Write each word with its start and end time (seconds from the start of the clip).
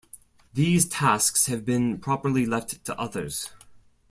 These 0.51 0.89
tasks 0.89 1.45
have 1.45 1.63
been 1.63 1.99
properly 1.99 2.47
left 2.47 2.83
to 2.85 2.99
others. 2.99 3.49